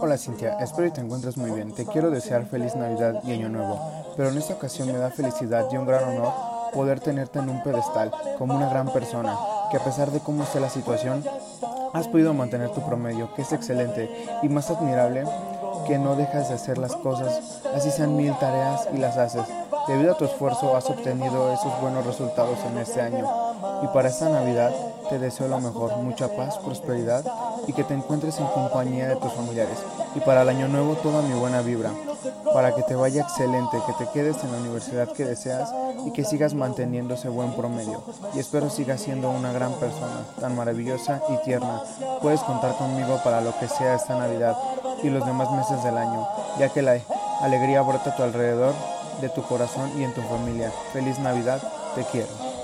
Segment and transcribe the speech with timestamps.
[0.00, 1.74] Hola Cintia, espero y te encuentres muy bien.
[1.74, 3.78] Te quiero desear feliz Navidad y Año Nuevo,
[4.16, 6.32] pero en esta ocasión me da felicidad y un gran honor
[6.72, 9.36] poder tenerte en un pedestal como una gran persona,
[9.70, 11.24] que a pesar de cómo esté la situación,
[11.92, 14.10] has podido mantener tu promedio, que es excelente
[14.42, 15.24] y más admirable
[15.86, 19.44] que no dejas de hacer las cosas, así sean mil tareas y las haces.
[19.86, 23.28] Debido a tu esfuerzo has obtenido esos buenos resultados en este año
[23.82, 24.72] y para esta Navidad
[25.10, 27.22] te deseo lo mejor, mucha paz, prosperidad
[27.66, 29.78] y que te encuentres en compañía de tus familiares.
[30.14, 31.90] Y para el año nuevo toda mi buena vibra,
[32.54, 35.70] para que te vaya excelente, que te quedes en la universidad que deseas
[36.06, 38.02] y que sigas manteniendo ese buen promedio.
[38.34, 41.82] Y espero sigas siendo una gran persona, tan maravillosa y tierna.
[42.22, 44.56] Puedes contar conmigo para lo que sea esta Navidad
[45.02, 46.26] y los demás meses del año,
[46.58, 46.98] ya que la
[47.42, 48.72] alegría brota a tu alrededor,
[49.20, 50.72] de tu corazón y en tu familia.
[50.92, 51.62] Feliz Navidad,
[51.94, 52.54] te quiero.